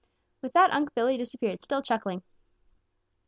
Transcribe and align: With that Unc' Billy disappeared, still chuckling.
With 0.41 0.53
that 0.53 0.73
Unc' 0.73 0.95
Billy 0.95 1.15
disappeared, 1.15 1.61
still 1.61 1.83
chuckling. 1.83 2.23